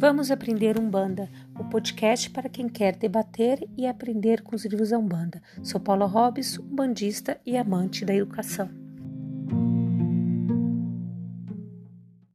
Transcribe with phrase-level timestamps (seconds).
[0.00, 1.28] Vamos aprender Umbanda,
[1.58, 5.42] o podcast para quem quer debater e aprender com os livros da Umbanda.
[5.62, 8.79] Sou Paula Hobbes, umbandista e amante da educação.